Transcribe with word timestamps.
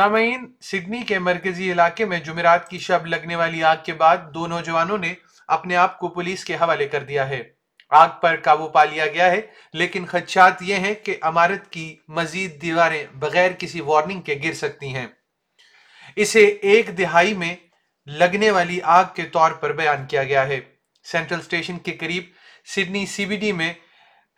سامعین 0.00 0.52
سڈنی 0.60 1.02
کے 1.02 1.18
مرکزی 1.18 1.72
علاقے 1.72 2.04
میں 2.04 2.18
جمعرات 2.18 2.68
کی 2.68 2.78
شب 2.78 3.06
لگنے 3.06 3.36
والی 3.36 3.64
آگ 3.64 3.76
کے 3.84 3.92
بعد 3.92 4.16
دو 4.34 4.46
نوجوانوں 4.46 4.98
نے 4.98 5.14
اپنے 5.48 5.76
آپ 5.76 5.98
کو 5.98 6.08
پولیس 6.08 6.44
کے 6.44 6.54
حوالے 6.54 6.88
کر 6.88 7.02
دیا 7.02 7.28
ہے۔ 7.28 7.42
آگ 7.90 8.08
پر 8.22 8.36
قابو 8.42 8.68
پا 8.68 8.84
لیا 8.84 9.06
گیا 9.06 9.30
ہے، 9.30 9.40
لیکن 9.72 10.06
خدشات 10.06 10.62
یہ 10.62 10.74
ہیں 10.74 10.94
کہ 10.94 11.16
عمارت 11.22 11.70
کی 11.70 11.96
مزید 12.08 12.62
دیواریں 12.62 13.06
بغیر 13.14 13.50
کسی 13.52 13.80
وارننگ 13.80 14.20
کے 14.20 14.38
گر 14.44 14.52
سکتی 14.52 14.94
ہیں۔ 14.94 15.06
اسے 16.16 16.46
ایک 16.46 16.98
دہائی 16.98 17.34
میں 17.34 17.56
لگنے 18.06 18.50
والی 18.50 18.80
آگ 18.82 19.04
کے 19.14 19.22
طور 19.22 19.50
پر 19.50 19.72
بیان 19.72 20.06
کیا 20.06 20.24
گیا 20.24 20.48
ہے۔ 20.48 20.60
سینٹرل 21.04 21.42
سٹیشن 21.42 21.78
کے 21.78 21.92
قریب 21.92 22.24
سڈنی 22.74 23.06
سی 23.06 23.26
بی 23.26 23.36
ڈی 23.36 23.52
میں 23.52 23.72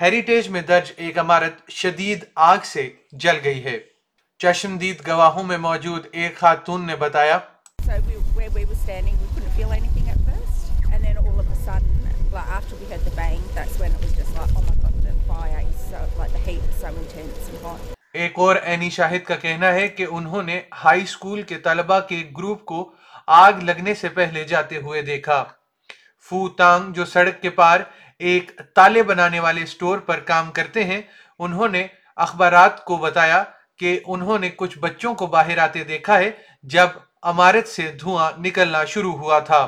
ہیریٹیج 0.00 0.48
میں 0.48 0.62
درج 0.62 0.92
ایک 0.96 1.18
عمارت 1.18 1.70
شدید 1.70 2.24
آگ 2.34 2.58
سے 2.62 2.90
جل 3.12 3.36
گئی 3.44 3.64
ہے۔ 3.64 3.78
چشمدید 4.40 5.06
گواہوں 5.06 5.42
میں 5.44 5.56
موجود 5.58 6.06
ایک 6.12 6.36
خاتون 6.36 6.86
نے 6.86 6.96
بتایا. 6.96 7.38
ایک 18.12 18.38
اور 18.38 18.56
اینی 18.56 18.90
شاہد 18.90 19.26
کا 19.26 19.36
کہنا 19.36 19.72
ہے 19.72 19.88
کہ 19.88 20.06
انہوں 20.10 20.42
نے 20.42 20.60
ہائی 20.84 21.06
سکول 21.06 21.42
کے 21.42 21.58
طلبہ 21.58 22.00
کے 22.00 22.22
گروپ 22.38 22.64
کو 22.64 22.92
آگ 23.26 23.52
لگنے 23.62 23.94
سے 23.94 24.08
پہلے 24.08 24.44
جاتے 24.44 24.76
ہوئے 24.76 25.02
دیکھا 25.02 25.44
فو 26.30 26.48
تانگ 26.48 26.92
جو 26.92 27.04
سڑک 27.04 27.42
کے 27.42 27.50
پار 27.50 27.80
ایک 28.18 28.60
تالے 28.74 29.02
بنانے 29.02 29.40
والے 29.40 29.66
سٹور 29.66 29.98
پر 29.98 30.20
کام 30.20 30.50
کرتے 30.52 30.84
ہیں 30.84 31.02
انہوں 31.38 31.68
نے 31.68 31.86
اخبارات 32.16 32.84
کو 32.84 32.96
بتایا 32.96 33.44
کہ 33.78 34.00
انہوں 34.06 34.38
نے 34.38 34.50
کچھ 34.56 34.78
بچوں 34.78 35.14
کو 35.14 35.26
باہر 35.26 35.58
آتے 35.58 35.84
دیکھا 35.84 36.18
ہے 36.18 36.30
جب 36.62 36.88
امارت 37.22 37.68
سے 37.68 37.90
دھواں 38.00 38.30
نکلنا 38.38 38.84
شروع 38.84 39.12
ہوا 39.12 39.38
تھا۔ 39.38 39.66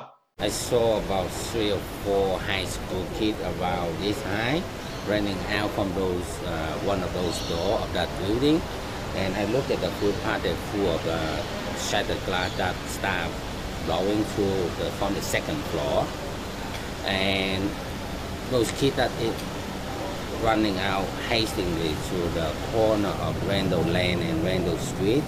Running 20.41 20.79
out 20.81 21.09
hastily 21.27 21.93
through 22.01 22.29
the 22.31 22.49
corner 22.67 23.15
of 23.21 23.37
Randall 23.47 23.83
Lane 23.85 24.21
and 24.23 24.45
Randall 24.45 24.79
Street. 24.81 25.23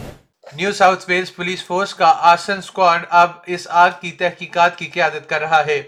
New 0.46 0.72
South 0.72 1.04
Wales 1.08 1.34
police 1.34 1.64
force 1.64 1.94
کا 1.94 2.12
آسن 2.30 2.60
سکوارڈ 2.62 3.04
اب 3.10 3.30
اس 3.46 3.66
آگ 3.78 3.90
کی 4.00 4.10
تحقیقات 4.18 4.76
کی 4.78 4.86
قیادت 4.86 5.28
کر 5.28 5.40
رہا 5.40 5.60
ہے 5.66 5.80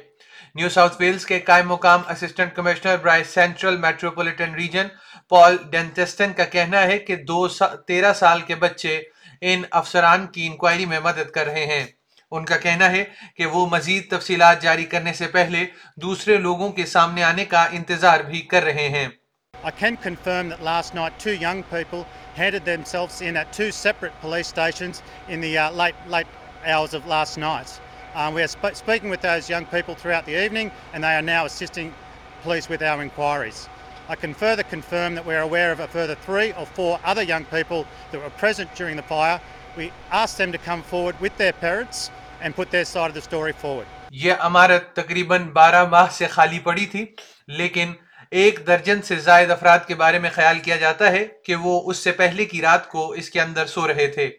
نیو 0.54 0.68
ساؤتھ 0.68 0.96
ویلز 1.00 1.26
کے 1.26 1.38
قائم 1.40 1.68
مقام 1.68 2.02
اسسٹنٹ 2.08 2.54
کمشنر 2.54 2.96
برائے 2.96 3.24
central 3.24 3.76
metropolitan 3.78 4.54
region 4.54 4.88
Paul 5.30 5.56
Dunstan 5.70 6.32
کا 6.32 6.44
کہنا 6.46 6.82
ہے 6.82 6.98
کہ 6.98 7.16
دو 7.24 7.48
سا 7.48 7.66
تیرہ 7.88 8.12
سال 8.12 8.40
کے 8.46 8.54
بچے 8.56 9.00
ان 9.42 9.62
افسران 9.72 10.26
کی 10.26 10.46
انکوائری 10.46 10.86
میں 10.86 11.00
مدد 11.00 11.30
کر 11.30 11.46
رہے 11.46 11.66
ہیں 11.66 11.84
ان 12.32 12.44
کا 12.44 12.56
کہنا 12.62 12.90
ہے 12.90 13.04
کہ 13.36 13.46
وہ 13.46 13.66
مزید 13.70 14.10
تفصیلات 14.10 14.62
جاری 14.62 14.84
کرنے 14.94 15.12
سے 15.18 15.26
پہلے 15.32 15.64
دوسرے 16.02 16.36
لوگوں 16.46 16.70
کے 16.72 16.86
سامنے 16.86 17.22
آنے 17.24 17.44
کا 17.50 17.64
انتظار 17.78 18.20
بھی 18.30 18.40
کر 18.54 18.64
رہے 18.64 18.88
ہیں 18.96 19.08
I 19.54 19.70
can 19.70 19.96
confirm 19.96 20.48
that 20.50 20.62
last 20.62 20.94
night 20.94 21.14
two 21.18 21.34
young 21.42 21.62
people 21.68 22.06
handed 22.36 22.64
themselves 22.64 23.20
in 23.28 23.36
at 23.42 23.52
two 23.58 23.70
separate 23.76 24.18
police 24.24 24.46
stations 24.46 25.02
in 25.28 25.40
the 25.40 25.52
uh, 25.56 25.70
late 25.72 25.94
late 26.14 26.26
hours 26.72 26.92
of 26.98 27.06
last 27.06 27.38
night. 27.38 27.80
Um, 28.14 28.34
we 28.34 28.42
are 28.42 28.50
sp- 28.52 28.76
speaking 28.76 29.10
with 29.10 29.22
those 29.22 29.48
young 29.48 29.64
people 29.66 29.94
throughout 29.94 30.26
the 30.26 30.36
evening, 30.44 30.70
and 30.92 31.02
they 31.02 31.14
are 31.14 31.22
now 31.22 31.46
assisting 31.46 31.94
police 32.42 32.68
with 32.68 32.82
our 32.82 33.02
inquiries. 33.02 33.68
I 34.08 34.16
can 34.16 34.34
further 34.34 34.62
confirm 34.62 35.14
that 35.14 35.24
we 35.24 35.34
are 35.34 35.40
aware 35.40 35.72
of 35.72 35.80
a 35.80 35.88
further 35.88 36.14
three 36.14 36.52
or 36.52 36.66
four 36.66 37.00
other 37.04 37.22
young 37.22 37.46
people 37.46 37.86
that 38.12 38.22
were 38.22 38.30
present 38.30 38.74
during 38.74 38.96
the 38.96 39.02
fire. 39.02 39.40
We 39.76 39.90
asked 40.10 40.36
them 40.36 40.52
to 40.52 40.58
come 40.58 40.82
forward 40.82 41.18
with 41.20 41.36
their 41.38 41.54
parents 41.54 42.10
and 42.44 42.54
put 42.54 42.70
their 42.70 42.84
side 42.84 43.08
of 43.08 43.14
the 43.14 43.22
story 43.22 43.52
forward. 43.54 43.86
یہ 44.14 44.32
عمارت 44.40 44.94
تقریباً 44.96 45.48
بارہ 45.52 45.84
ماہ 45.88 46.10
سے 46.12 46.26
خالی 46.28 46.58
پڑی 46.60 46.86
تھی، 46.86 47.04
لیکن 47.50 47.92
ایک 48.32 48.58
درجن 48.66 49.02
سے 49.02 49.16
زائد 49.20 49.50
افراد 49.50 49.78
کے 49.86 49.94
بارے 49.94 50.18
میں 50.18 50.30
خیال 50.30 50.58
کیا 50.58 50.76
جاتا 50.76 51.10
ہے 51.12 51.26
کہ 51.44 51.56
وہ 51.56 51.80
اس 51.90 51.96
سے 51.96 52.12
پہلے 52.12 52.44
کی 52.44 52.62
رات 52.62 52.88
کو 52.88 53.10
اس 53.12 53.30
کے 53.30 53.40
اندر 53.40 53.66
سو 53.66 53.86
رہے 53.88 54.06
تھے 54.06 54.30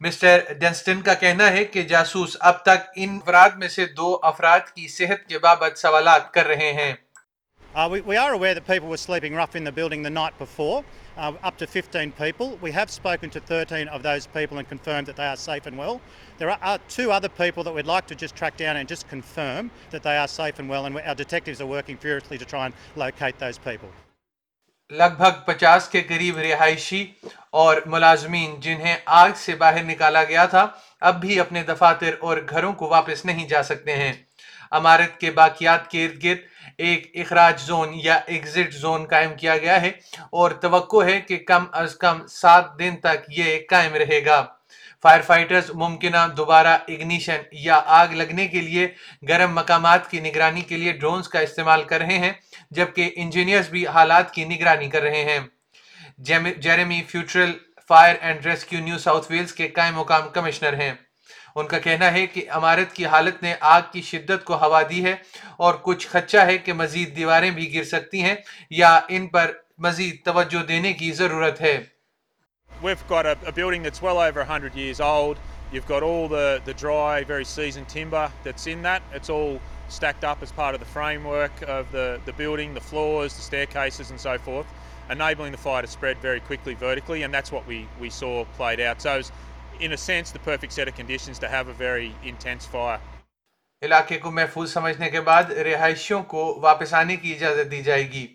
مسٹر 0.00 0.52
ڈینسٹن 0.60 1.00
کا 1.02 1.14
کہنا 1.14 1.50
ہے 1.52 1.64
کہ 1.64 1.82
جاسوس 1.84 2.36
اب 2.40 2.62
تک 2.62 2.88
ان 2.96 3.16
افراد 3.16 3.50
میں 3.56 3.68
سے 3.68 3.86
دو 3.96 4.18
افراد 4.22 4.74
کی 4.74 4.88
صحت 4.88 5.28
کے 5.28 5.38
بابت 5.38 5.78
سوالات 5.78 6.32
کر 6.34 6.46
رہے 6.46 6.72
ہیں 6.72 6.92
Uh, 7.74 7.88
we, 7.90 8.00
we 8.02 8.16
are 8.16 8.32
aware 8.32 8.54
that 8.54 8.64
people 8.68 8.88
were 8.88 8.96
sleeping 8.96 9.34
rough 9.34 9.56
in 9.56 9.64
the 9.64 9.72
building 9.72 10.02
the 10.02 10.10
night 10.10 10.36
before, 10.38 10.84
uh, 11.16 11.32
up 11.42 11.56
to 11.58 11.66
15 11.66 12.12
people. 12.12 12.56
We 12.62 12.70
have 12.70 12.88
spoken 12.88 13.30
to 13.30 13.40
13 13.40 13.88
of 13.88 14.02
those 14.04 14.28
people 14.28 14.58
and 14.58 14.68
confirmed 14.68 15.08
that 15.08 15.16
they 15.16 15.26
are 15.26 15.36
safe 15.36 15.66
and 15.66 15.76
well. 15.76 16.00
There 16.38 16.50
are 16.50 16.58
uh, 16.62 16.78
two 16.88 17.10
other 17.10 17.28
people 17.28 17.64
that 17.64 17.74
we'd 17.74 17.86
like 17.86 18.06
to 18.06 18.14
just 18.14 18.36
track 18.36 18.56
down 18.56 18.76
and 18.76 18.88
just 18.88 19.08
confirm 19.08 19.72
that 19.90 20.04
they 20.04 20.16
are 20.16 20.28
safe 20.28 20.60
and 20.60 20.68
well, 20.68 20.86
and 20.86 20.94
we- 20.94 21.02
our 21.02 21.16
detectives 21.16 21.60
are 21.60 21.66
working 21.66 21.96
furiously 21.96 22.38
to 22.38 22.44
try 22.44 22.66
and 22.66 22.74
locate 22.96 23.38
those 23.40 23.58
people. 23.58 23.88
لگ 24.90 25.14
بھگ 25.18 25.38
پچاس 25.44 25.88
کے 25.88 26.00
قریب 26.08 26.38
رہائشی 26.38 27.04
اور 27.60 27.76
ملازمین 27.86 28.54
جنہیں 28.60 28.96
آگ 29.20 29.30
سے 29.44 29.54
باہر 29.62 29.82
نکالا 29.84 30.22
گیا 30.28 30.44
تھا 30.54 30.66
اب 31.08 31.20
بھی 31.20 31.38
اپنے 31.40 31.62
دفاتر 31.68 32.14
اور 32.20 32.38
گھروں 32.48 32.72
کو 32.72 32.88
واپس 32.88 33.24
نہیں 33.24 33.48
جا 33.48 33.62
سکتے 33.68 33.96
ہیں 33.96 34.12
عمارت 34.74 35.20
کے 35.20 35.30
باقیات 35.30 35.90
کے 35.90 36.04
ارد 36.04 36.24
گرد 36.24 36.38
ایک 36.78 37.10
اخراج 37.14 37.60
زون 37.60 37.90
یا 37.94 38.20
ایگزٹ 38.26 38.74
زون 38.74 39.04
قائم 39.04 39.34
کیا 39.34 39.58
گیا 39.58 39.82
ہے 39.82 39.90
اور 40.30 40.50
توقع 40.50 41.04
ہے 41.04 41.20
کہ 41.20 41.36
کم 41.36 41.64
از 41.72 41.94
کم 41.94 42.26
سات 42.26 42.78
دن 42.78 42.96
تک 42.96 43.24
یہ 43.28 43.58
قائم 43.68 43.94
رہے 43.94 44.24
گا۔ 44.24 44.46
فائر 45.02 45.20
فائٹرز 45.20 45.70
ممکنہ 45.70 46.16
دوبارہ 46.36 46.78
اگنیشن 46.88 47.36
یا 47.52 47.82
آگ 47.86 48.06
لگنے 48.08 48.46
کے 48.46 48.60
لیے 48.60 48.88
گرم 49.28 49.54
مقامات 49.54 50.10
کی 50.10 50.20
نگرانی 50.20 50.60
کے 50.60 50.76
لیے 50.76 50.92
ڈرونز 50.92 51.28
کا 51.28 51.40
استعمال 51.40 51.82
کر 51.82 51.98
رہے 51.98 52.18
ہیں، 52.18 52.32
جبکہ 52.70 53.10
انجینئرز 53.16 53.68
بھی 53.68 53.86
حالات 53.86 54.34
کی 54.34 54.44
نگرانی 54.44 54.88
کر 54.88 55.02
رہے 55.02 55.24
ہیں۔ 55.24 55.40
Jamie- 56.18 56.56
Jeremy 56.56 57.02
Fewtrell 57.08 57.52
fire 57.88 58.16
and 58.20 58.46
rescue 58.46 58.80
New 58.80 58.98
South 58.98 59.32
Wales 59.32 59.52
کے 59.52 59.68
قائم 59.68 59.94
مقام 59.96 60.28
کمشنر 60.28 60.72
ہیں۔ 60.72 60.92
ان 61.56 61.66
کا 61.66 61.78
کہنا 61.78 62.10
ہے 62.12 62.26
کہ 62.26 62.44
عمارت 62.50 62.94
کی 62.94 63.04
حالت 63.06 63.42
نے 63.42 63.54
آگ 63.60 63.82
کی 63.92 64.00
شدت 64.02 64.44
کو 64.44 64.54
ہوا 64.60 64.82
دی 64.90 65.04
ہے 65.04 65.14
اور 65.64 65.74
کچھ 65.82 66.06
خدشہ 66.08 66.44
ہے 66.46 66.56
کہ 66.64 66.72
مزید 66.72 67.14
دیواریں 67.16 67.50
بھی 67.58 67.74
گر 67.74 67.84
سکتی 67.90 68.22
ہیں 68.22 68.34
یا 68.78 68.98
ان 69.16 69.26
پر 69.36 69.52
مزید 69.86 70.24
توجہ 70.24 70.62
دینے 70.68 70.92
کی 70.92 71.12
ضرورت 71.20 71.60
ہے 71.60 71.76
We've 72.70 73.06
got 73.08 73.24
a, 73.24 73.36
a 73.46 73.52
building 73.52 73.84
that's 73.84 74.02
well 74.02 74.18
over 74.18 74.40
100 74.40 74.74
years 74.74 75.00
old. 75.00 75.38
You've 75.72 75.86
got 75.86 76.02
all 76.02 76.26
the, 76.28 76.60
the 76.64 76.74
dry, 76.74 77.22
very 77.24 77.44
seasoned 77.44 77.88
timber 77.88 78.24
that's 78.42 78.66
in 78.66 78.82
that. 78.82 79.02
It's 79.12 79.30
all 79.30 79.60
stacked 79.88 80.24
up 80.24 80.42
as 80.42 80.52
part 80.52 80.74
of 80.74 80.80
the 80.80 80.86
framework 80.86 81.62
of 81.62 81.90
the, 81.92 82.20
the 82.26 82.32
building, 82.32 82.74
the 82.74 82.80
floors, 82.80 83.36
the 83.36 83.42
staircases, 83.42 84.10
and 84.10 84.20
so 84.20 84.36
forth, 84.38 84.66
enabling 85.08 85.52
the 85.52 85.58
fire 85.58 85.82
to 85.82 85.88
spread 85.88 86.18
very 86.18 86.40
quickly 86.40 86.74
vertically, 86.74 87.22
and 87.22 87.32
that's 87.32 87.52
what 87.52 87.66
we, 87.66 87.86
we 88.00 88.10
saw 88.10 88.44
played 88.56 88.80
out. 88.80 89.00
So, 89.00 89.18
it's, 89.18 89.32
in 89.80 89.92
a 89.92 89.96
sense, 89.96 90.32
the 90.32 90.42
perfect 90.44 90.72
set 90.72 90.88
of 90.88 90.96
conditions 91.00 91.38
to 91.38 91.50
have 91.52 91.68
a 91.68 91.82
very 91.82 92.08
intense 92.24 92.70
fire. 92.74 92.98
علاقے 93.82 94.18
کو 94.18 94.30
محفوظ 94.30 94.72
سمجھنے 94.72 95.10
کے 95.10 95.20
بعد 95.20 95.42
رہائشیوں 95.42 96.22
کو 96.22 96.58
واپس 96.62 96.94
آنے 96.94 97.16
کی 97.16 97.32
اجازت 97.32 97.70
دی 97.70 97.82
جائے 97.82 98.12
گی۔ 98.12 98.26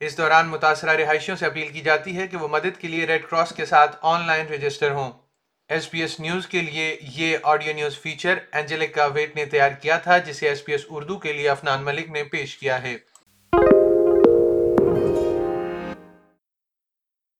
اس 0.00 0.18
دوران 0.18 0.48
متاثرہ 0.48 0.90
رہائشیوں 0.90 1.36
سے 1.36 1.46
اپیل 1.46 1.68
کی 1.68 1.80
جاتی 1.80 2.16
ہے 2.16 2.26
کہ 2.26 2.36
وہ 2.36 2.48
مدد 2.48 2.80
کے 2.80 2.88
لیے 2.88 3.06
ریڈ 3.06 3.24
کراس 3.26 3.52
کے 3.56 3.66
ساتھ 3.66 3.96
آن 4.02 4.26
لائن 4.26 4.46
رجسٹر 4.46 4.90
ہوں۔ 4.90 5.12
ایس 5.68 5.90
پی 5.90 6.00
ایس 6.00 6.20
نیوز 6.20 6.46
کے 6.46 6.60
لیے 6.60 6.98
یہ 7.00 7.38
آڈیو 7.42 7.72
نیوز 7.72 8.00
فیچر 8.00 8.38
اینجلک 8.52 8.94
کا 8.94 9.06
ویٹ 9.06 9.36
نے 9.36 9.44
تیار 9.44 9.70
کیا 9.70 9.98
تھا 9.98 10.18
جسے 10.18 10.48
ایس 10.48 10.64
پی 10.64 10.72
ایس 10.72 10.84
اردو 10.88 11.18
کے 11.18 11.32
لیے 11.32 11.48
افنان 11.48 11.84
ملک 11.84 12.08
نے 12.08 12.24
پیش 12.24 12.58
کیا 12.58 12.82
ہے۔ 12.82 12.96